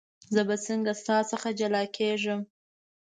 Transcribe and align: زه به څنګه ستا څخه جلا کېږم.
زه 0.33 0.41
به 0.47 0.55
څنګه 0.65 0.91
ستا 1.01 1.17
څخه 1.31 1.47
جلا 1.59 1.83
کېږم. 1.97 2.39